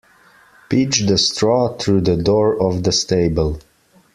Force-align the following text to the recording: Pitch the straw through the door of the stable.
Pitch 0.67 1.01
the 1.01 1.15
straw 1.15 1.77
through 1.77 2.01
the 2.01 2.17
door 2.17 2.59
of 2.59 2.81
the 2.81 2.91
stable. 2.91 3.59